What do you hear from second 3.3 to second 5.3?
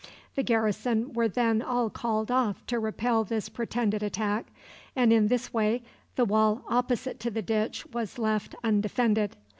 pretended attack, and in